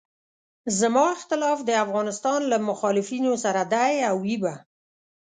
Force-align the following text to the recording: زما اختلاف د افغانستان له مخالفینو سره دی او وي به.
زما 0.79 1.05
اختلاف 1.17 1.59
د 1.65 1.71
افغانستان 1.85 2.39
له 2.51 2.57
مخالفینو 2.69 3.33
سره 3.43 3.61
دی 3.73 3.93
او 4.09 4.15
وي 4.25 4.37
به. 4.43 4.53